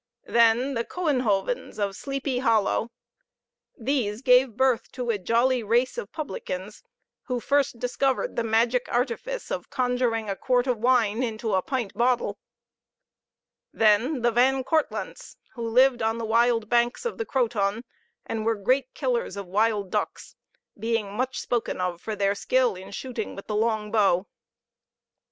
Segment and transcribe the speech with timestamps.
[0.25, 2.89] Then the Couenhovens of Sleepy Hollow;
[3.77, 6.81] these gave birth to a jolly race of publicans,
[7.25, 11.93] who first discovered the magic artifice of conjuring a quart of wine into a pint
[11.95, 12.39] bottle.
[13.71, 17.83] Then the Van Kortlandts, who lived on the wild banks of the Croton,
[18.25, 20.35] and were great killers of wild ducks,
[20.79, 24.25] being much spoken of for their skill in shooting with the long bow.